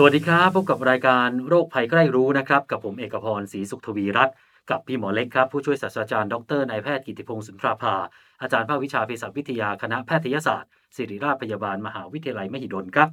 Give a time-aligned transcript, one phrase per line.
[0.00, 4.34] สวัสดีครับพบกับรายการโรคภัยใกล้รู้นะครับ กับผมเอกพรศรีสุขทวีรัตน์
[4.70, 7.94] กับพี่หมอเล็กครับ ผู้ช่วยศาสตราจารย์ดรนายแพทย์กิติพงศ์สุนทราภา
[8.42, 13.08] อาจารย์ภาควิชาเภสัชวิทยาคณะแพทยศาสตร์ศิริราชพยาบาลมหาวิทยาลัยมหิดลครับ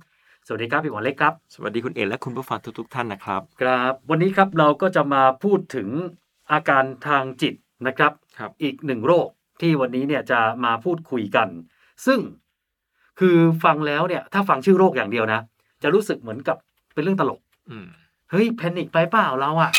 [0.48, 5.90] สวัสดีครับพี่หมอเล็กครับ สวัสดีคุณเอกและคุณผู้ฟังทุกๆท่านนะครับครับวันนี้ครับเราก็จะมาพูดถึง
[6.52, 7.54] อาการทางจิต
[7.88, 9.28] นะครับครับ อีกหนึ่งโรค
[9.62, 11.48] ที่วันนี้เนี่ยจะมาพูดคุยกัน
[12.06, 12.20] ซึ่ง
[13.20, 15.42] คือฟังแล้วเนี่ยถ้าฟังชื่อโรคอย่างเดียวนะ
[15.84, 16.58] จะรู้สึกเหมือนกับ
[16.96, 17.40] เป็นเรื่องตลก
[17.72, 17.86] อืม
[18.32, 19.72] เฮ้ยแพนิคไปเปล่าเราอะ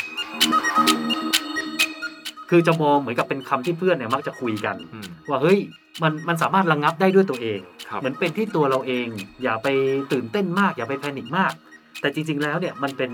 [2.51, 5.59] คือจะมองเหมือนกับเป็นคำที่เพื่อนเนี่ยมักจะคุยกันอืมว่าเฮ้ย
[6.03, 9.07] มันมันสามารถระงงับได้ด้วยตัวเองครับเหมือนเป็นที่ตัวเราเอง
[9.43, 9.69] อย่าไป
[10.13, 11.53] ตื่นเต้นมาก อย่าไปแพนิคมาก
[12.01, 13.11] แต่จริง ๆ แล้วเนี่ยมันเป็น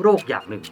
[0.00, 0.64] โรคอย่างหนึ่ง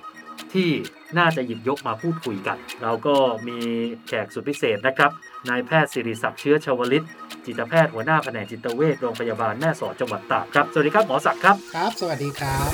[0.52, 0.68] ที่
[1.18, 3.14] น่าจะหยิบยกมาพูดคุยกัน เราก็
[3.48, 3.58] มี
[4.06, 5.10] แขกสุดพิเศษนะครับ
[5.48, 7.04] นายแพทย์สิริศักดิ์เชื้อชวลิต
[7.44, 12.70] จิตแพทย์หัวหน้าแผนกจิตเวชโรงพยาบาลแม่สอดจังหวัดตากครับ สวัสดีครับหมอศักดิ์ครับ ครับ สวัสดีครับ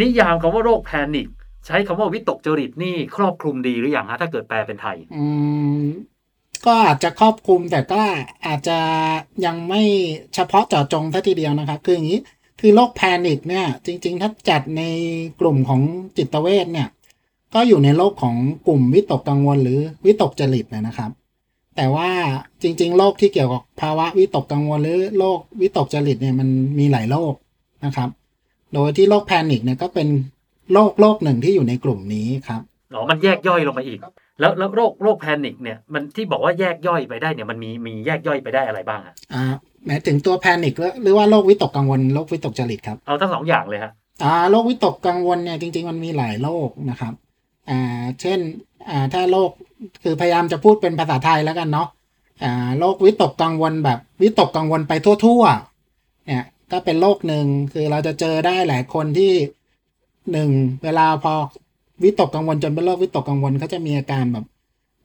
[0.00, 1.28] นิยามคำว่าโรคแพนิค
[1.66, 5.24] ใช้คำว่าวิตกจริตนี่ครอบคลุมดีหรือยังฮะถ้าเกิดแปลเป็นไทย อื
[5.84, 5.86] ม
[6.66, 8.00] ก็อาจจะครอบคลุมแต่ก็
[8.46, 8.78] อาจจะ
[9.46, 9.82] ยังไม่
[10.34, 12.20] เฉพาะเจาะจงซะทีเดียวนะครับ คืออย่างนี้
[12.66, 14.82] คือโรคแพนิคเนี่ย จริง ๆ ถ้าจัดใน
[15.40, 15.80] กลุ่มของ
[16.16, 16.88] จิตเวชเนี่ย
[17.54, 21.10] ก็อยู่ในโรคของกลุ่มวิตกกังวลหรือวิตกจริตนะครับ
[21.76, 22.10] แต่ว่า
[22.62, 27.34] จริง ๆ โรคที่เกี่ยวกับภาวะวิตกกังวลหรือโรควิตกจริตเนี่ยมันมีหลายโรค
[27.84, 28.08] นะครับ
[28.74, 30.08] โดยที่โรคแพนิคเนี่ยก็เป็น
[30.72, 32.60] โรคโรคหนึ่งที่อยู่ในกลุ่มนี้ครับ
[32.94, 33.98] อ๋อมันแยกย่อยลงมาอีก
[34.40, 39.44] แล้วแล้วโรคโรคแพนิคเนี่ยมันที่บอกว่าแยกย่อยไปได้เนี่ยมันมีมีแยกย่อยไปได้อะไรบ้างอะอ่า
[39.86, 43.92] หมายถึงตัวแพนิคหรือว่าโรควิตกกังวลโรควิตกจริตครับ เอาทั้งสองอย่างเลยฮะ
[44.24, 47.14] อ่าโรควิตกกังวลเนี่ยจริง ๆ มันมีหลายโรคนะครับ
[47.70, 48.38] อ่าเช่น
[48.90, 49.50] อ่าถ้าโรค
[50.02, 51.88] คือพยายามจะพูดเป็นภาษาไทยแล้วกันเนาะ
[52.44, 54.92] อ่าโรควิตกกังวลแบบวิตกกังวลไป
[55.24, 59.32] ทั่วๆเนี่ยก็เป็นโรคหนึ่งคือเราจะเจอได้หลายคนที่
[60.32, 60.50] หนึ่ง
[60.84, 61.34] เวลาพอ
[62.04, 64.44] วิตกกังวลจนเป็นโรควิตกกังวลเขาจะมีอาการแบบ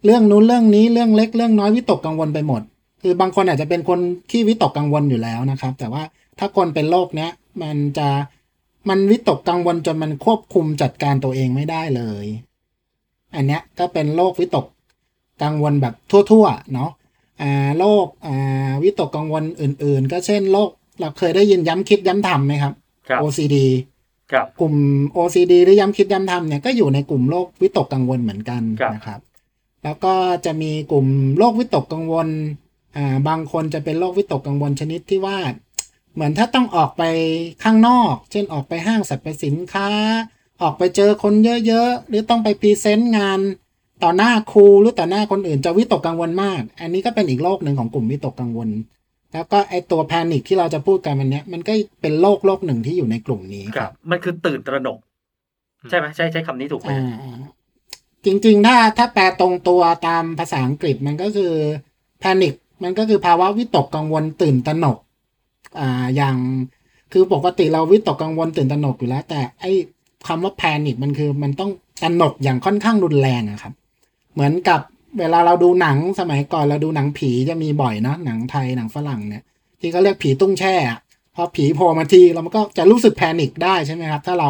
[0.05, 2.61] เรื่องนู้นเรื่องนี้เรื่องเล็กเรื่องน้อยวิตกกังวลไปหมด
[3.01, 3.99] คือบางคนอาจจะเป็นคน
[4.31, 6.03] ที่วิตกกังวลอยู่แล้วนะครับ แต่ว่า
[6.39, 8.09] ถ้าคนเป็นโรคเนี้ยมันจะ
[8.89, 12.25] มันวิตกกังวลจนมันควบคุมจัดการตัวเองไม่ได้เลย
[13.35, 14.65] อันเนี้ยก็เป็นโรควิตก
[15.43, 15.93] กังวลแบบ
[16.31, 16.91] ทั่วๆเนาะ
[17.41, 22.73] อ่าโรคอ่าวิตกกังวลอื่น ๆ ก็เช่นโรคเราเคยได้ยินย้ำคิดย้ำทำไหมครับ
[23.07, 23.57] ครับ OCD
[24.31, 24.75] ครับกลุ่ม
[25.15, 29.19] OCD หรือย้ำคิดย้ำทำเนี่ยก็อยู่ในกลุ่มโรควิตกกังวลเหมือนกันครับนะครับ
[29.83, 30.13] แล้วก็
[30.45, 31.07] จะมีกลุ่ม
[31.37, 32.27] โรควิตกกังวล
[32.97, 35.37] อ่าบางคนจะเป็นโรควิตกกังวลชนิดที่ว่า
[36.13, 37.03] เหมือนถ้าต้องออกไป
[37.63, 39.89] ข้างนอก เช่นออกไปห้างสรรพสินค้า
[40.61, 41.33] ออกไปเจอคน
[41.67, 43.39] เยอะๆ หรือต้องไปพรีเซนต์งาน
[44.03, 48.69] ต่อหน้าครูหรือต่อหน้าคนอื่นจะวิตกกังวลมาก อันนี้ก็เป็นอีกโรคหนึ่งของกลุ่มวิตกกังวล
[49.33, 54.97] แล้วก็ไอตัวแพนิคที่เราจะพูดกันวันเนี้ยมันก็เป็นโรคโรคหนึ่งที่อยู่ในกลุ่มนี้คครัรับบมันคือตื่นตระหนก
[55.89, 57.37] ใช่ไหมใช่ใช้คำนี้ถูกไหมอ่า
[58.25, 61.53] จริง ๆ ถ้าถ้าแปลตรงตัวตามภาษาอังกฤษมันก็คือ
[62.21, 62.53] panic
[62.83, 64.97] มันก็คือภาวะวิตกกังวลตื่นตระหนก
[65.79, 66.35] อ่า อย่าง
[67.13, 69.71] คือปกติเราวิตกกังวลตื่นตระหนกอยู่แล้ว แต่ไอ้
[70.27, 71.71] คำว่า panic มันคือมันต้อง
[72.03, 73.73] ตระหนกอย่างค่อนข้างรุนแรงอะครับ
[74.33, 74.79] เหมือนกับ
[75.19, 79.43] เวลาเราดูหนังสมัยก่อนเราดูหนังผีจะมีบ่อยเนอะหนังไทยหนังฝรั่งเนี่ย
[79.79, 80.99] ที่เขาเรียกผีตุ้งแช่อะ
[81.35, 84.49] พอผีโผล่มาทีเรามันก็จะรู้สึกแพนิคได้ใช่ไหมครับ ถ้าเรา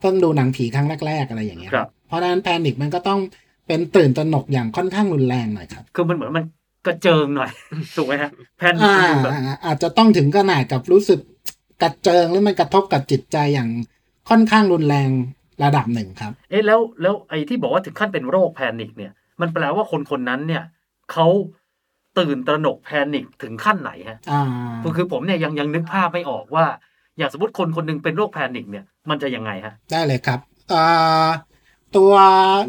[0.00, 3.20] เพิ่งดูหนังผีครั้งแรก ๆ อะไรอย่างเงี้ยครับเพราะฉะนั้นแพนิคมันก็ต้อง
[3.66, 6.44] เป็นตื่นตระหนกอย่างค่อนข้างรุนแรงหน่อยครับ คือมันเหมือนมัน
[6.86, 7.50] กระเจิงหน่อย
[7.96, 9.32] ถูกไหมฮะแพนิคอ่ามันแบบ
[9.64, 11.20] อาจจะต้องถึงขนาดกับรู้สึก
[11.82, 13.68] กระเจิงหรือมันกระทบกับจิตใจอย่าง
[14.28, 15.10] ค่อนข้างรุนแรง
[15.64, 20.62] ระดับหนึ่งครับ เอ๊ะแล้วแล้วไอ้ที่บอกว่าถึงขั้นเป็นโรคแพนิคเนี่ย มันแปลว่าคนคนนั้นเนี่ย
[21.12, 21.26] เขา
[22.18, 24.42] ตื่นตระหนกแพนิคถึงขั้นไหนฮะอ่า
[24.82, 26.66] คือคือผมเนี่ยยังยังนึกภาพไม่ออกว่า
[27.18, 30.38] อย่างสมมติคนคนหนึ่งเป็นโรคแพนิคเนี่ยมันจะยังไงฮะ ได้เลยครับ
[30.72, 31.28] อ่า
[31.96, 32.12] ตัว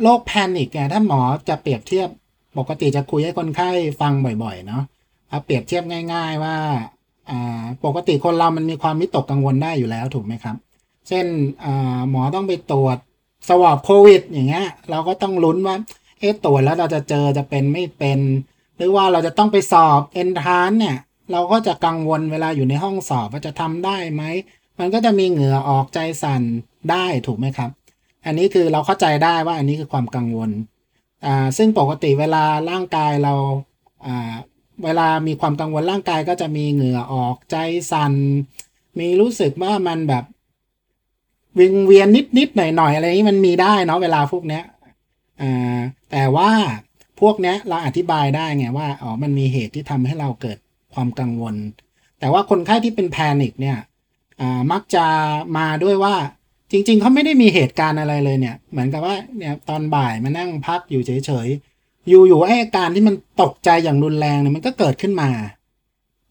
[0.01, 2.09] โรคแพนิคเนี่ยถ้าหมอจะเปรียบเทียบ
[2.57, 3.69] ปกติจะคุยให้คนไข้
[4.01, 4.13] ฟัง
[4.43, 4.83] บ่อยๆเนาะ
[5.29, 5.83] เอาเปรียบเทียบ
[6.13, 6.55] ง่าย ๆ ว่า
[7.85, 10.55] ปกติคนเรามันมีความวิตกกังวลได้อยู่แล้วถูกไหมครับ
[11.07, 11.25] เช่น
[12.09, 12.97] หมอต้องไปตรวจ
[13.47, 15.75] สวอปโควิด อย่างเงี้ย เราก็ต้องลุ้นว่า
[16.19, 18.19] เอ๊ะตรวจแล้วเราจะเจอจะเป็นไม่เป็น
[18.77, 20.97] หรือว่าเราจะต้องไปสอบเอนทานเนี่ย
[21.31, 24.23] เราก็จะกังวลเวลาอยู่ในห้องสอบว่าจะทำได้ไหม
[24.79, 26.41] มันก็จะมีเหงื่อออกใจสั่น
[26.91, 27.69] ได้ถูกไหมครับ
[28.25, 30.49] อันนี้คือเราเข้าใจได้ว่าอันนี้คือความกังวล
[31.25, 33.33] อ่าซึ่งปกติเวลาร่างกายเรา
[34.05, 34.33] อ่า
[34.83, 37.55] เวลามีความกังวลร่างกายก็จะมีเหงื่อออกใจ
[37.91, 38.13] สั่น
[38.97, 40.23] มีรู้สึกว่ามันแบบ
[41.59, 44.63] วิงเวียนนิดนิดหน่อยหน่อยๆอะไรนี้มันมีได้เนาะเวลาพวกเนี้ย
[45.41, 45.79] อ่า
[46.11, 46.49] แต่ว่า
[47.21, 50.57] พวกเนี้ยเราอธิบายได้ไงว่าอ๋อมันมีเหตุที่ทำให้เราเกิด
[50.93, 51.55] ความกังวล
[52.19, 53.77] แต่ว่าคนไข้ที่เป็นแพนิคเนี่ย
[54.41, 55.05] อ่ามักจะ
[55.57, 56.15] มาด้วยว่า
[56.71, 65.29] จริง ๆเขาไม่ได้มีเหตุการณ์อะไรเลยเนี่ย เหมือนกับว่าเนี่ยตอนบ่ายมานั่งพักอยู่เฉยๆอยู่ๆไอ้อาการที่มันตกใจอย่างรุนแรงเนี่ยมันก็เกิดขึ้นมา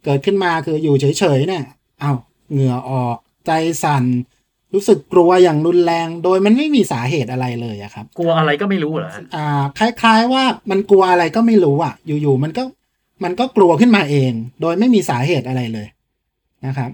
[0.04, 1.64] เกิดขึ้นมาคืออยู่เฉยๆเนี่ย
[2.00, 2.12] เอา
[2.52, 3.16] เหงื่อออก
[3.46, 3.50] ใจ
[3.84, 4.04] สั่น
[4.75, 9.46] รู้สึกกลัวอย่างรุนแรง โดยมันไม่มีสาเหตุอะไรเลยอะครับ กลัวอะไรก็ไม่รู้เหรอฮะอ่า
[9.78, 12.62] คล้าย ๆ ว่ามันกลัวอะไรก็ไม่รู้อะอยู่ๆมันก็
[13.25, 15.88] มันก็กลัวขึ้นมาเอง โดยไม่มีสาเหตุอะไรเลย
[16.66, 16.90] นะครับ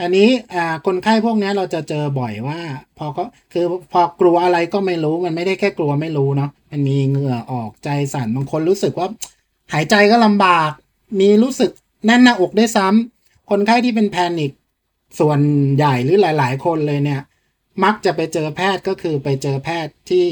[0.00, 2.60] อันนี้อ่าคนไข้พวกนี้เราจะเจอบ่อยว่า
[2.98, 9.08] พอก็คือพอกลัวอะไรก็ไม่รู้มันไม่ได้แค่กลัวไม่รู้เนาะมันมีเหงื่อออกใจสั่นบางคนรู้สึกว่า
[9.72, 10.70] หายใจก็ลำบาก
[11.20, 11.70] มีรู้สึก
[12.06, 14.52] แน่นหน้าอกได้ซ้ำคนไข้ที่เป็นแพนิค
[15.20, 15.40] ส่วน
[15.76, 17.20] ใหญ่หรือหลาย ๆ คนเลยเนี่ย
[17.84, 20.26] มักจะไปเจอแพทย์ก็คือไปเจอแพทย์ที่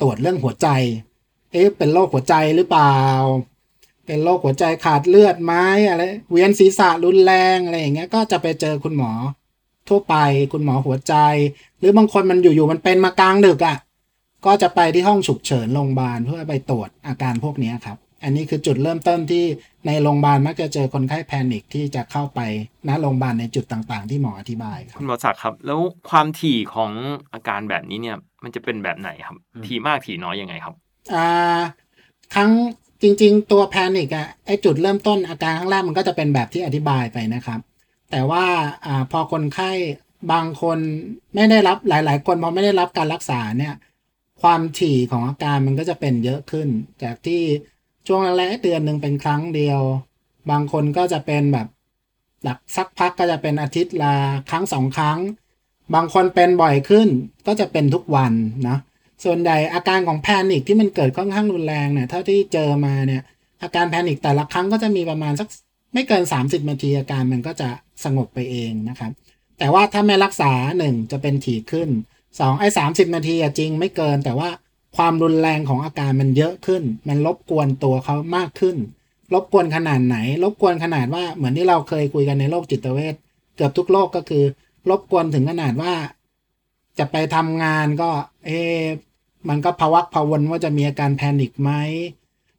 [0.00, 0.68] ตรวจเรื่องหัวใจ
[1.52, 2.94] เอ๊ะเป็นโรคหัวใจหรือเปล่า
[4.06, 5.54] เป็นโรคหัวใจขาดเลือดไหม
[5.88, 6.02] อะไร
[6.32, 9.12] เวียนศีรษะรุนแรงอะไรอย่างเงี้ยก็จะไปเจอคุณหมอ
[9.88, 10.16] ทั่วไป
[10.52, 11.14] คุณหมอหัวใจ
[11.78, 13.76] หรือบางคนมันอยู่ๆมันเป็นมากลางดึกอะ่ะ
[14.46, 19.44] ก็จะไปที่ห้องฉุกเฉินโรงพยาบาลเพื่อไปตรวจอาการพวกเนี้ยครับ อันนี้คือจุดเริ่มต้นที่
[19.86, 22.40] ในโรงพยาบาลมักจะเจอคนไข้แพนิคที่จะเข้าไป
[22.88, 25.80] ณโรงพยาบาลในจุดต่างๆ ที่หมออธิบายครับคุณหมอศักดิ์ครับ แล้ว
[26.10, 26.92] ความถี่ของ
[27.32, 29.36] อาการแบบนี้เนี่ยมันจะเป็นแบบไหนครับ
[29.66, 30.74] ถี่มากถี่น้อยยังไงครับ
[31.14, 31.28] อ่า
[32.34, 32.50] ครั้ง
[33.04, 37.60] จริง ๆ ตัวแพนิกอะไอจุดเริ่มต้นอาการข้างแรกมันก็จะเป็นแบบที่อธิบายไปนะครับ
[38.10, 38.44] แต่ว่า
[38.86, 39.70] อพอคนไข้
[40.32, 40.78] บางคน
[41.34, 43.74] ไม่ได้รับหลาย ๆ คนพอไม่ได้รับการรักษาเนี่ย
[44.42, 46.68] ความถี่ของอาการมันก็จะเป็นเยอะขึ้น
[47.02, 47.42] จากที่
[48.06, 49.80] ช่วงแรกเดือนหนึ่งเป็นครั้งเดียว
[50.50, 51.66] บางคนก็จะเป็นแบบ
[52.42, 54.14] หลักสักพักก็จะเป็นอาทิตย์ละ
[54.50, 55.18] ครั้งสองครั้ง
[55.94, 57.08] บางคนเป็นบ่อยขึ้น
[57.46, 58.32] ก็จะเป็นทุกวัน
[58.68, 58.76] นะ
[59.24, 63.22] ส่วนใหญ่อาการของแพนิคที่มันเกิดค่อนข้างรุนแรงเนี่ยเท่าที่เจอมาเนี่ย
[63.62, 65.48] อาการแพนิคแต่ละครั้งก็จะมีประมาณสัก
[65.94, 67.68] ไม่เกิน 30นาทีอาการมันก็จะ
[68.04, 69.10] สงบไปเองนะครับ
[69.58, 71.88] แต่ว่าถ้าไม่รักษาหนึ่งจะเป็นถี่ขึ้น
[72.40, 74.48] สองไอ้สามสิบนาทีจริงไม่เกิน แต่ว่า
[74.96, 78.76] ความรุนแรงของอาการมันเยอะขึ้น มันรบกวนตัวเขามากขึ้น
[79.34, 83.14] รบกวนขนาดไหน รบกวนขนาดว่าเหมือนที่เราเคยคุยกันในโรคจิตเวช
[83.56, 84.44] เกือบทุกโรคก็คือ
[84.90, 85.94] รบกวนถึงขนาดว่า
[86.98, 88.10] จะไปทำงานก็
[88.46, 88.50] เอ
[89.48, 91.70] มันก็ภวักพวนว่าจะมีอาการแพนิคไหม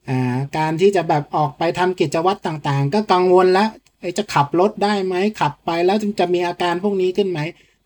[0.09, 7.39] อ่าการที่จะแบบออกไปทำกิจวัตรต่างๆ ก็กังวลแล้วเอ๊ะจะขับรถได้ไหมขับไปแล้วจะมีอาการพวกนี้ขึ้นไหม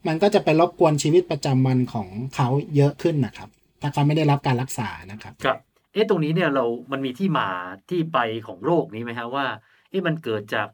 [0.08, 3.50] มันก็จะไปรบกวนชีวิตประจำวันของเขาเยอะขึ้นนะครับ
[3.82, 5.58] ถ้าเขาไม่ได้รับการรักษานะครับครับ
[5.94, 7.48] เอ๊ะตรงนี้เนี่ยเรา มันมีที่มา
[7.90, 9.46] ที่ไปของโรคนี้ไหมฮะว่า
[9.90, 10.68] เอ๊ะมันเกิดจาก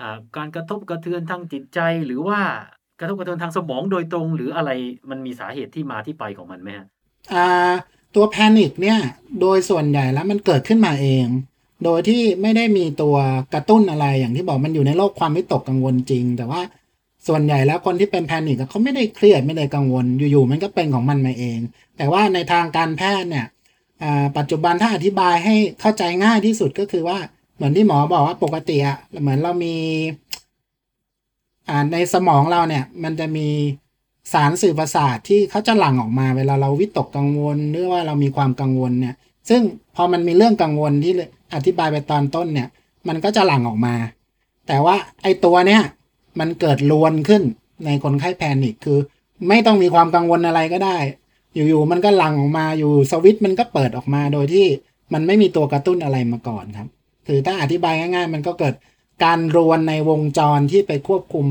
[0.00, 2.40] อ่าการกระทบกระเทือนทางจิตใจหรือว่า
[3.00, 4.70] กระทบกระเทือนทางสมองโดยตรง หรืออะไร
[5.10, 6.86] มันมีสาเหตุที่มาที่ไปของมันไหมฮะ
[8.14, 8.98] ตัวแพนิคเนี่ย
[9.40, 11.26] โดยส่วนใหญ่แล้วมันเกิดขึ้นมาเอง
[11.84, 13.16] โดยที่ไม่ได้มีตัว
[13.54, 16.60] กระตุ้นอะไรอย่างที่บอกมันอยู่ในโลกความวิตกกังวลจริง แต่ว่า
[17.28, 21.58] ส่วนใหญ่แล้วคนที่เป็นแพนิคเขาไม่ได้เครียดไม่ได้กังวลอยู่ๆมันก็เป็นของมันมาเอง
[21.96, 23.46] แต่ว่าในทางการแพทย์เนี่ย
[24.36, 27.18] ปัจจุบันถ้าอธิบายให้เข้าใจง่ายที่สุดก็คือว่า
[27.56, 29.76] เหมือนที่หมอบอกว่าปกติอะเหมือนเรามี
[31.92, 33.48] ในสมองเราเนี่ยมันจะมี
[34.32, 39.14] สารสื่อประสาทที่เขาจะหลั่งออกมา เวลาเราวิตกกังวลหรือว่าเรามีความกังวลเนี่ย
[39.48, 39.62] ซึ่ง
[39.96, 41.12] พอมันมีเรื่องกังวลที่
[41.54, 42.68] อธิบายไปตอนต้นเนี่ย
[43.08, 43.94] มันก็จะหลั่งออกมา
[44.68, 45.82] แต่ว่าไอ้ตัวเนี้ย
[46.40, 47.42] มันเกิดลวนขึ้น
[47.84, 48.98] ในคนไข้แพนิคคือ
[49.48, 50.98] ไม่ต้องมีความกังวลอะไรก็ได้
[51.54, 54.66] อยู่ๆมันก็หลั่งออกมาอยู่สวิตมันก็เปิดออกมาโดยที่
[55.12, 56.88] มันไม่มีตัวกระตุ้นอะไรมาก่อนครับ
[57.26, 58.74] คือถ้าอธิบายง่าย ๆ มันก็เกิด
[59.24, 61.46] การรวนในวงจรที่ไปควบคุม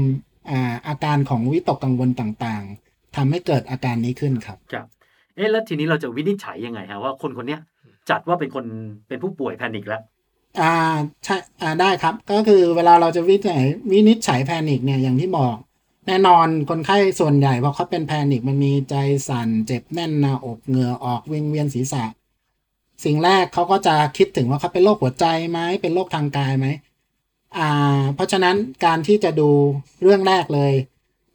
[0.50, 4.88] อ่าอาการของวิตกกังวลต่างๆทำให้เกิดอาการนี้ขึ้นครับครับ
[5.36, 7.62] เอ๊ะแล้วทีนี้เราจะวินิจฉัยยังไงฮะว่าคนคนเนี้ย
[8.10, 8.66] จัดว่าเป็นคน
[9.08, 10.02] เป็นผู้ป่วยแพนิคแล้ว
[10.62, 10.74] อ่า
[11.24, 15.56] ใช่อ่าได้ครับ ก็คือเวลาเราจะวินิจฉัยวินิจฉัยแพนิคเนี่ยอย่างที่บอก
[16.08, 18.96] แน่นอนคนไข้ส่วนใหญ่พอเขาเป็นแพนิคมันมีใจ
[19.28, 22.04] สั่นเจ็บแน่นหน้าอกเหงื่อออกวิงเวียนศีรษะ
[23.04, 26.68] สิ่งแรกเขาก็จะคิดถึงว่าเขาเป็นโรคหัวใจไหมเป็นโรคทางกายไหม
[27.58, 29.50] อ่าเพราะฉะนั้นการที่จะดู
[30.02, 30.74] เรื่องแรกเลย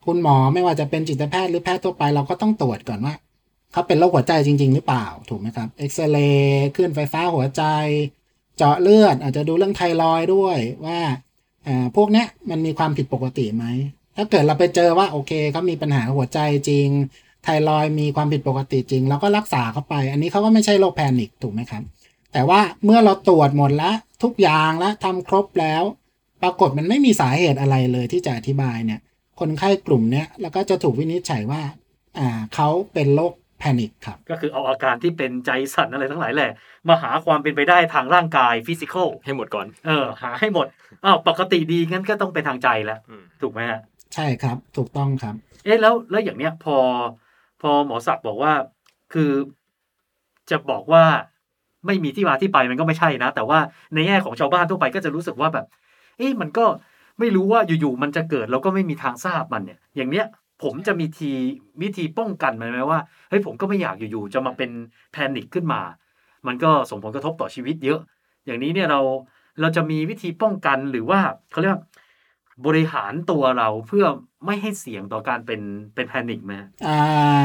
[0.06, 3.14] คุณหมอไม่ว่าจะเป็นจิตแพทย์หรือแพทย์ทั่วไปเราก็ต้องตรวจก่อนว่า
[3.72, 7.62] เขาเป็นโรคหัวใจจริง ๆ หรือเปล่าถูกไหมครับเอ็กซเรย์คลื่นไฟฟ้าหัวใจ
[8.56, 11.00] เจาะเลือด อาจจะดูเรื่องไทรอยด้วยว่า
[11.66, 13.64] อ่าพวกเนี้ยมันมีความผิดปกติไหม
[14.16, 16.88] ถ้าเกิดเราไปเจอว่าโอเคเขามีปัญหาหัวใจจริง
[17.44, 21.82] ไทรอยมีความผิดปกติจริงเราก็รักษาเขาไป อันนี้เขาก็ไม่ใช่โรคแพนิคถูกไหมครับ
[22.32, 25.82] แต่ว่าเมื่อเราตรวจหมดแล้วทุกอย่างแล้วทำครบแล้ว
[26.44, 29.00] ปรากฏมันไม่มีสาเหตุอะไรเลยที่จะอธิบายเนี่ย
[29.40, 31.62] คนไข้กลุ่มเนี้ยแล้วก็จะถูกวินิจฉัยว่า
[32.18, 36.50] อ่าเขาเป็นโรคแพนิคครับ ก็คือเอาอาการที่เป็นใจสั่นอะไรทั้งหลายแหละ
[36.88, 40.66] มาหาความเป็นไปได้ทางร่างกายฟิสิกอลให้หมดก่อน เออ หาให้หมด
[41.04, 43.80] อ้าวปกติดีงั้นก็ต้องเป็นทางใจแล้วอืมถูกไหมฮะ
[44.14, 45.34] ใช่ครับ ถูกต้องครับ
[45.64, 46.76] เอ๊ะแล้วแล้วอย่างเนี้ยพอ
[47.62, 48.52] พอหมอศักดิ์บอกว่า
[49.12, 49.30] คือ
[50.50, 51.04] จะบอกว่า
[51.86, 53.58] ไม่มีที่มาที่ไปมันก็ไม่ใช่นะ แต่ว่า
[53.94, 55.66] ในแง่ของชาวบ้านทั่วไปก็จะรู้สึกว่าแบบ
[56.18, 56.66] เอ๊ะมันก็
[57.18, 60.26] ไม่รู้ว่าอยู่ๆมันจะเกิดเราก็ไม่มีทางทราบมันเนี่ย อย่างเนี้ย
[60.62, 61.32] ผมจะมีที
[61.82, 64.70] วิธีป้องกันมันไหมว่าเฮ้ยผมก็ไม่อยากอยู่ๆจะมาเป็น
[65.12, 65.80] แพนิคขึ้นมา
[66.46, 68.00] มันก็ส่งผลกระทบต่อชีวิตเยอะ
[68.46, 69.00] อย่างนี้เนี่ยเรา
[69.60, 71.82] เราจะมีวิธีป้องกันหรือว่าเขาเรียกว่า
[72.66, 74.04] บริหารตัวเราเพื่อ
[74.46, 75.60] ไม่ให้เสี่ยงต่อการเป็น
[75.94, 77.44] เป็นแพนิคไหมฮะอ่า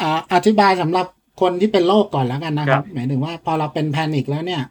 [0.00, 1.06] อ่าอธิบายสำหรับ
[1.40, 4.66] คนที่เป็นโรคก่อนแล้วกันนะคครัรับบหมายถึงว่าพอเราเป็นแพนิคแล้วเนี่ยอ่า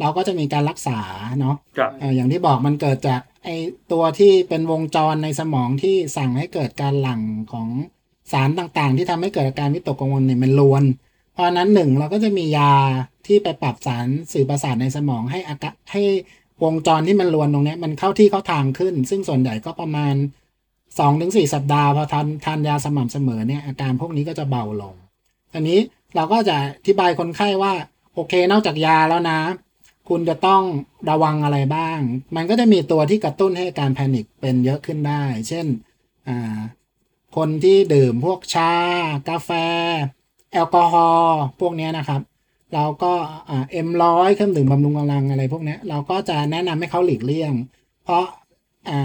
[0.00, 0.98] เราก็จะมีการรักษา
[1.40, 3.48] เนาะครับเอ่ออย่างที่บอกมันเกิดจากไอ
[3.92, 7.20] ตัวที่เป็นวงจรในสมองที่สั่งให้เกิดการหลั่ง
[7.52, 7.68] ของ
[8.32, 10.84] สารต่างๆ ที่ทำให้เกิดอาการวิตกกังวลเนี่ยมันลวน
[11.32, 12.72] เพราะฉะนั้นหนึ่งเราก็จะมียา
[13.26, 16.02] ที่ไปปรับสารสื่อประสาทในสมองให้อากาให้
[16.64, 20.14] วงจรที่มันลวนตรงเนี้ยมันเข้าที่เข้าทางขึ้น ซึ่งส่วนใหญ่ก็ประมาณ
[20.98, 24.94] 2อถึงสสัปดาห์พอทานทานยาสม่ำเสมอเนี่ยอาการพวกนี้ก็จะเบาลง
[25.54, 25.78] อันนี้
[26.14, 27.72] เราก็จะอธิบายคนไข้ว่า
[28.14, 29.40] โอเค นอกจากยาแล้วนะ
[30.08, 30.62] คุณจะต้อง
[31.10, 31.98] ระวังอะไรบ้าง
[32.36, 35.66] มันก็จะมีตัวที่กระตุ้นให้การแพนิคเป็นเยอะขึ้นได้ เช่น
[37.36, 38.72] คนที่ดื่มพวกชา
[39.28, 39.50] กาแฟ
[40.52, 42.20] แอลกอฮอล์พวกนี้นะครับ
[42.74, 43.12] เราก็
[43.70, 47.52] เอ็มร้อยเครื่องดื่มบำรุงกำลังอะไรพวกนี้เราก็จะแนะนำให้เขาหลีกเลี่ยง
[48.04, 48.24] เพราะ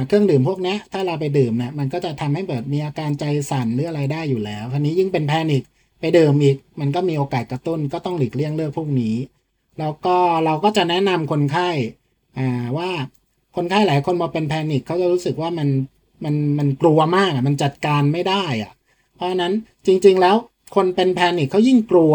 [0.07, 5.63] เครื่องดื่มพวกนี้ถ้าเราไปดื่มเนี่ยมันก็จะทำให้เกิดมีอาการใจสั่นหรืออะไรได้อยู่แล้วคราวนี้ยิ่งเป็นแพนิค
[5.99, 9.15] ไปดื่มอีก มันก็มีโอกาสกระตุ้นก็ต้องหลีกเลี่ยงเรื่องพวกนี้
[9.79, 11.69] แล้วก็เราก็จะแนะนำคนไข้
[12.37, 12.89] อ่าว่า
[13.55, 15.67] คนไข้หลายคนมาเป็นแพนิคเขาจะรู้สึกว่ามัน
[16.23, 18.71] มันมันกลัวมากอะมันจัดการไม่ได้อะ
[19.15, 19.53] เพราะนั้น
[19.85, 20.35] จริง ๆ แล้ว
[20.75, 22.13] คนเป็นแพนิคเขายิ่งกลัว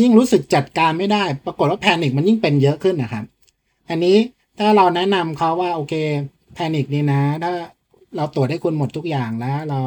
[0.00, 3.24] ยิ่งรู้สึกจัดการไม่ได้ ปรากฏว่าแพนิคมันยิ่งเป็นเยอะขึ้นนะครับ
[3.88, 4.16] อันนี้
[4.58, 5.94] ถ้าเราแนะนำเขาว่าโอเค
[6.54, 7.52] แพนิคนี่นะ ถ้า
[8.16, 9.78] เราตรวจให้คุณหมดทุกอย่างแล้ว เรา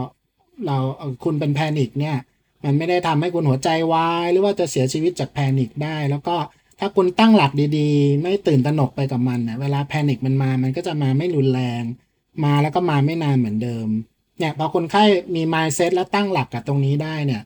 [0.66, 0.78] เรา
[1.24, 2.16] คุณเป็นแพนิคเนี่ย
[2.64, 6.36] มันไม่ได้ทำให้คุณหัวใจวายหรือว่าจะเสียชีวิตจากแพนิคได้ แล้วก็
[6.80, 11.84] ถ้าคุณตั้งหลักดีๆ ไม่ตื่นตระหนกไปกับมันเนี่ยเวลาแพนิคมันมา มันก็จะมาไม่รุนแรง
[12.44, 13.88] มาแล้วก็มาไม่นานเหมือนเดิม
[14.40, 15.04] เนี่ยพอคนไข้
[15.36, 17.42] มี mindset แล้วตั้งหลักกับตรงนี้ได้เนี่ย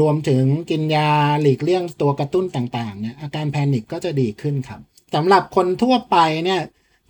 [0.00, 1.08] รวมถึงกินยา
[1.40, 4.80] หลีกเลี่ยงตัวกระตุ้นต่างๆเนี่ยอาการแพนิคก็จะดีขึ้นครับ
[5.14, 6.60] สำหรับคนทั่วไปเนี่ย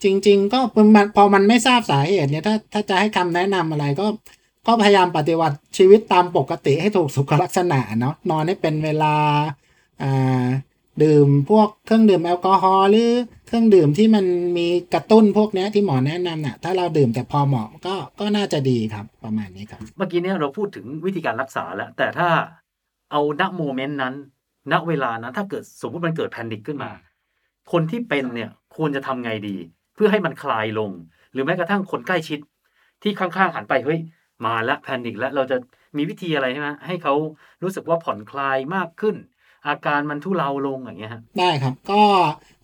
[0.04, 0.58] จริง ๆ ก็
[1.16, 4.06] พอมันไม่ทราบสาเหตุเนี่ยถ้าถ้าจะให้คำแนะนำอะไรก็
[4.66, 9.14] ก็พยายามปฏิบัติชีวิตตามปกติให้ถูกสุขลักษณะเนาะนอนให้เป็นเวลา
[10.02, 10.46] อ่า
[11.04, 13.10] ดื่มพวกเครื่องดื่มแอลกอฮอล์หรือ
[13.46, 14.24] เครื่องดื่มที่มัน
[14.58, 22.28] มีกระตุ้นพวกนี้ที่หมอแนะนำน่ะถ้าเราดื่มแต่พอเหมาะก็ก็น่าจะดีครับประมาณนี้ครับ เมื่อกี้เนี่ยเราพูดถึงวิธีการรักษาแล้ว แต่ถ้า
[23.12, 24.14] เอาณ moment นั้น
[24.72, 26.90] ณเวลานั้นถ้าเกิดสมมติมันเกิด panic ขึ้นมา
[27.72, 29.56] คนที่เป็นเนี่ยควรจะทำไงดี
[29.94, 30.90] เพื่อให้มันคลายลง
[31.32, 32.38] หรือแม้กระทั่งคนใกล้ชิด
[33.02, 34.00] ที่ข้างๆหันไปเฮ้ย
[34.44, 35.56] มาแล้ว panic แล้วเราจะ
[35.96, 37.14] มีวิธีอะไรใช่ไหมให้เขา
[37.62, 39.16] รู้สึกว่าผ่อนคลายมากขึ้น
[39.68, 42.02] อาการมันทุเลาลงอย่างเงี้ยฮะได้ครับ ก็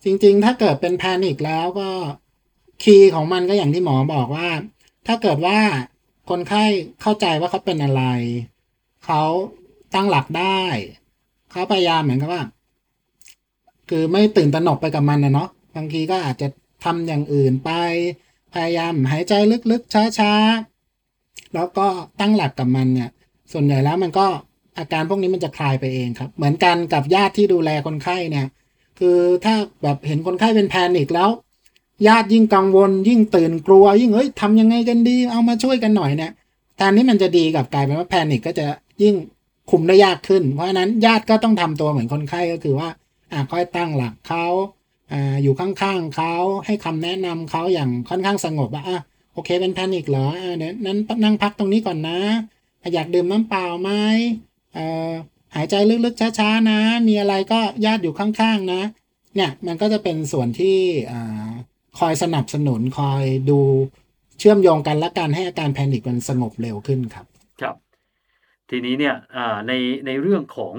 [0.03, 1.89] จริงๆ ถ้าเกิดเป็น panic แล้วก็
[2.83, 4.49] key ของมันก็อย่างที่หมอบอกว่า
[5.07, 5.59] ถ้าเกิดว่า
[6.29, 6.63] คนไข้
[7.01, 8.03] เข้าใจว่าเขาเป็นอะไร
[9.05, 9.21] เขา
[9.93, 10.61] ตั้งหลักได้
[11.51, 12.43] เขาพยายามเหมือนกับว่า
[13.89, 16.47] คือไม่ตื่นตระหนกไปกับมันนะเนาะบางทีก็อาจจะ
[16.83, 17.71] ทำอย่างอื่นไป
[18.53, 19.33] พยายามหายใจ
[19.71, 20.70] ลึกๆช้าๆ
[21.53, 21.87] แล้วก็
[22.19, 23.09] ตั้งหลักกับมันเนี่ย
[23.51, 24.27] ส่วนใหญ่แล้วมันก็
[24.77, 28.47] อาการพวกนี้มันจะคลายไปเองครับ เหมือนกันกับญาติที่ดูแลคนไข้เนี่ย
[28.99, 31.29] คือถ้าแบบเห็นคนไข้เป็นแพนิคแล้ว
[32.07, 36.31] ญาติยิ่งกังวล ยิ่งตื่นกลัว ยิ่งเอ้ยทำยังไงกันดี เอามาช่วยกันหน่อยเนี่ย
[36.77, 38.65] แทนที่มันจะดีกับกลายเป็นว่าแพนิคก็จะ
[39.03, 39.15] ยิ่ง
[39.71, 42.89] คุมได้ยากขึ้น เพราะฉะนั้นญาติก็ต้องทำตัวเหมือนคนไข้ก็คือว่า
[43.31, 44.45] อ่าค่อยตั้งหลักเขา
[45.11, 46.33] อ่าอยู่ข้างๆเขา
[46.65, 48.99] ให้คำแนะนำเขาอย่างค่อนข้างสงบว่าอะ
[49.33, 52.19] โอเคเป็นแพนิคเหรอเดี๋ยวนั้นนั่งพักตรงนี้ก่อนนะ
[52.93, 53.91] อยากดื่มน้ำเปล่าไหม
[54.73, 55.11] เอ่อ
[55.55, 58.81] หายใจลึกๆช้าๆนะ มีอะไรก็ญาติอยู่ข้างๆนะ
[59.35, 60.77] เนี่ยมันก็จะเป็นส่วนที่
[61.11, 61.13] อ
[61.99, 63.59] คอยสนับสนุนคอยดู
[64.39, 67.25] เชื่อมโยงกันและการให้อาการแพนิคมันสงบเร็วขึ้นครับ
[67.61, 67.75] ครับ
[68.69, 69.15] ทีนี้เนี่ย
[69.67, 69.73] ใน
[70.05, 70.75] ในเรื่องของ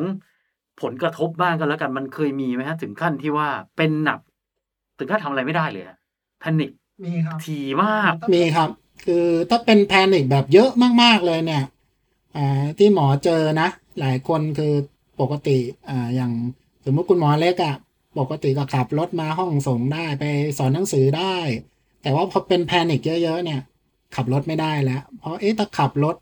[0.83, 4.21] ผลกระทบบ้างกันแล้วกันมันเคยมีไหมฮะถึงขั้นที่ว่าเป็นหนัก
[4.99, 5.85] ถึงขั้นทำอะไรไม่ได้เลย
[6.41, 6.71] แพนิค
[7.05, 8.71] มีครับทีมาก มีครับ
[9.05, 10.71] คือถ้าเป็นแพนิคแบบเยอะ
[11.03, 11.65] มาก ๆ เลยเนี่ย
[12.37, 13.69] อ่าที่หมอเจอนะ
[14.01, 14.75] หลายคนคือ
[15.21, 15.59] ปกติ
[15.91, 16.33] อ่าอย่าง
[16.85, 17.75] สมมติคุณหมอเล็กอะ่ะ
[18.19, 20.25] ปกติก็ขับรถมาห้องส่งได้ไป
[20.59, 21.37] สอนหนังสือได้
[22.03, 23.61] แต่ว่าพอเป็นแพนิคเยอะ ๆ เนี่ย
[24.17, 26.17] ขับรถไม่ได้แล้ว เพราะเอ๊ะถ้าขับรถ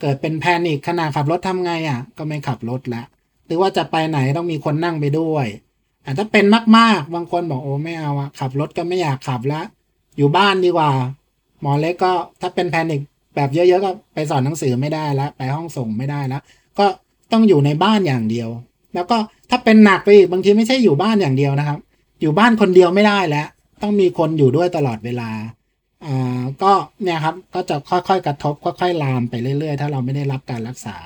[0.00, 3.06] เกิดเป็นแพนิคขณะขับรถทำไงอะ่ะก็ไม่ขับรถแล้ว
[3.46, 5.46] หรือว่าจะไปไหนต้องมีคนนั่งไปด้วย
[6.04, 6.44] อะถ้าเป็น
[6.78, 9.64] มากๆ บางคนบอกโอ้ไม่เอาอะขับรถก็ไม่อยากขับแล้ว
[10.16, 10.90] อยู่บ้านดีกว่า
[11.60, 13.00] หมอเล็กก็ถ้าเป็นแพนิค
[13.34, 16.42] แบบเยอะๆก็ไปสอนหนังสือไม่ได้แล้ว ไปห้องส่งไม่ได้แล้ว
[16.78, 16.86] ก็
[17.32, 18.48] ต้องอยู่ในบ้านอย่างเดียว
[18.94, 19.16] แล้วก็
[19.50, 21.78] ถ้าเป็นหนักไปอีกบางทีไม่ใช่อยู่บ้านอย่างเดียวนะครับ
[22.20, 23.46] อยู่บ้านคนเดียวไม่ได้แล้ว
[23.82, 25.30] ต้องมีคนอยู่ด้วยตลอดเวลา
[26.06, 30.96] อ่าก็เนี่ยครับก็จะค่อยๆ กระทบค่อยๆลามไปเรื่อยๆ ถ้าเราไม่ได้รับการรักษา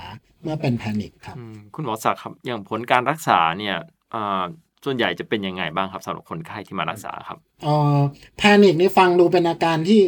[0.42, 1.36] เมื่อเป็นแพนิคครับ
[1.74, 3.76] คุณหมอศักดิ์ครับอย่างผลการรักษาเนี่ย
[4.14, 4.42] อ่า
[4.86, 7.98] ส่วนใหญ่จะเป็นยังไงบ้างครับสำหรับคนไข้ที่มารักษาครับเอ่อ
[8.36, 10.00] แพนิคนี่ฟังดูเป็นอาการที่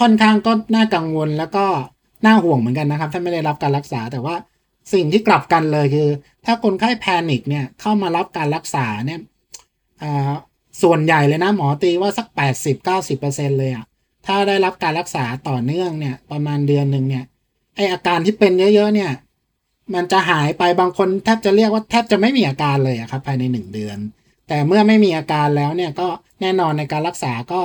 [0.00, 1.64] ค่อนข้างก็น่ากังวลแล้วก็
[2.26, 4.34] น่าห่วงเหมือนกันนะครับ ถ้าไม่ได้รับการรักษาแต่ว่า
[4.92, 6.08] สิ่งที่กลับกันเลยคือ
[6.44, 9.20] ถ้าคนไข้แพนิคเนี่ยเข้ามารับการรักษาเนี่ย
[10.02, 10.30] อ่า
[10.82, 12.26] ส่วนใหญ่เลยนะหมอตีว่าสัก
[12.94, 13.84] 80-90%เลยอะ
[14.26, 17.24] ถ้าได้รับการรักษาต่อเนื่องเนี่ยประมาณเดือนหนึ่งเนี่ย
[17.76, 19.10] ไออาการที่เป็นเยอะๆเนี่ย
[19.94, 23.98] มันจะหายไปบางคนแทบจะเรียกว่าแทบจะไม่มีอาการเลยอะครับภายในหนึ่งเดือน
[24.48, 26.08] แต่เมื่อไม่มีอาการแล้วเนี่ยก็
[26.40, 27.62] แน่นอนในการรักษาก็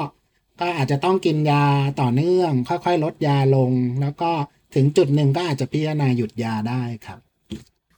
[0.59, 1.65] ก็อาจจะต้องกินยา
[2.01, 3.71] ต่อเนื่อง ค่อยๆ ลดยาลง
[4.01, 4.31] แล้วก็
[4.75, 7.19] ถึงจุดหนึ่งก็อาจจะพิจารณาหยุดยาได้ครับ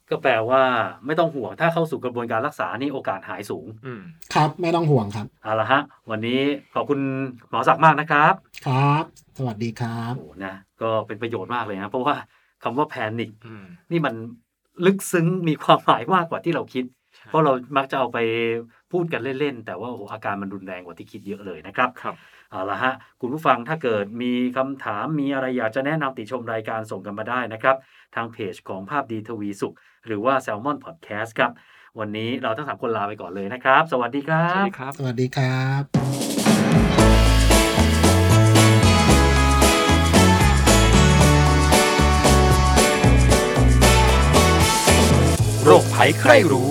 [0.10, 0.64] ก็แปลว่า
[1.06, 4.02] ไม่ต้องห่วงถ้าเข้าสู่กระบวนการรักษานี่โอกาสหายสูงอืม
[4.34, 6.40] ครับ ไม่ต้องห่วงครับเอาละฮะ วันนี้
[6.76, 7.00] ขอบคุณ
[7.50, 8.34] หมอศักดิ์มากนะครับ
[8.68, 9.04] ครับ
[9.38, 12.16] สวัสดีครับโอ้นะก็เป็นประโยชน์มากเลยนะเพราะว่า
[12.64, 14.16] คำว่าแพนิคอืมนี่มัน
[14.86, 16.84] ลึกซึ้งมีความหมายมากกว่าที่เราคิด
[17.26, 18.20] เพราะเรามักจะเอาไป
[18.92, 22.16] พูดกันเล่นๆ แต่ว่าโอ้โหอาการมันรุนแรงกว่าที่คิดเยอะเลยนะครับครับ
[22.52, 27.76] เอาละฮะคุณผู้ฟังถ้าเกิดมีคำถามมีอะไรอยากจะแนะนำติชมรายการส่งกันมาได้นะครับ
[28.16, 29.74] ทางเพจของภาพดีทวีสุข
[30.06, 31.52] หรือว่า Salmon Podcast ครับ
[32.00, 35.84] วันนี้เราทั้งสามคนลาไปก่อนเลยนะครับ สวัสดีครัสวัสบดีครับ สวัสดีครับ
[45.64, 46.70] โรคภัยใครรู้